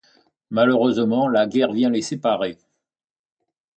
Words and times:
Malheureusement, 0.49 1.27
la 1.29 1.45
guerre 1.45 1.73
vient 1.73 1.91
les 1.91 2.01
séparer. 2.01 2.57